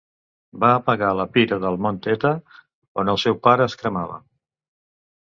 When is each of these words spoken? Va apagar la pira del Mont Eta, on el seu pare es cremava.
Va 0.63 0.71
apagar 0.77 1.09
la 1.19 1.25
pira 1.35 1.59
del 1.67 1.77
Mont 1.87 2.01
Eta, 2.15 2.33
on 3.03 3.15
el 3.17 3.23
seu 3.29 3.41
pare 3.49 3.71
es 3.71 3.81
cremava. 3.83 4.23